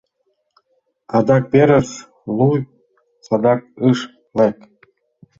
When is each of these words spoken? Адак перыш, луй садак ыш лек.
Адак 1.17 1.43
перыш, 1.51 1.89
луй 2.37 2.59
садак 3.25 3.59
ыш 3.89 3.99
лек. 4.37 4.57